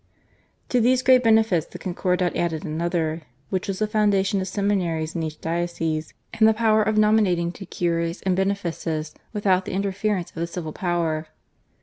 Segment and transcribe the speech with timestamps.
[0.69, 5.21] To these great benefits the Concordat added another, which was the foundation of seminaries in
[5.21, 10.37] each diocese and the power of nominating to cures and benefices without the interference of
[10.37, 11.27] the civil power.